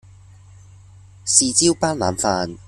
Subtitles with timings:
[1.27, 2.57] 豉椒斑腩飯